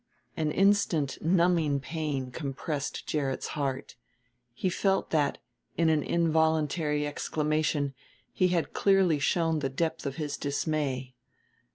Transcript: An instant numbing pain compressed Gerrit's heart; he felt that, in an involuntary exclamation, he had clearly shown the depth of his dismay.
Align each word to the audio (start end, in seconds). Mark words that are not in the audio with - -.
An 0.35 0.51
instant 0.51 1.19
numbing 1.21 1.79
pain 1.79 2.31
compressed 2.31 3.05
Gerrit's 3.05 3.49
heart; 3.49 3.95
he 4.51 4.67
felt 4.67 5.11
that, 5.11 5.37
in 5.77 5.89
an 5.89 6.01
involuntary 6.01 7.05
exclamation, 7.05 7.93
he 8.33 8.47
had 8.47 8.73
clearly 8.73 9.19
shown 9.19 9.59
the 9.59 9.69
depth 9.69 10.07
of 10.07 10.15
his 10.15 10.37
dismay. 10.37 11.13